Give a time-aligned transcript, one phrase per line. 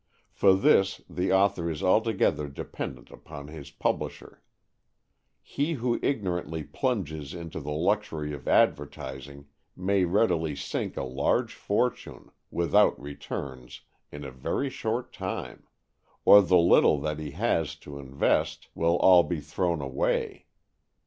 [0.31, 4.41] For this the author is altogether dependent upon his publisher.
[5.43, 9.45] He who ignorantly plunges into the luxury of advertising
[9.77, 15.67] may readily sink a large fortune, without returns, in a very short time.
[16.25, 20.47] Or the little that he has to invest will all be thrown away.